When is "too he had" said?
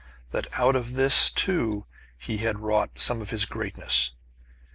1.29-2.57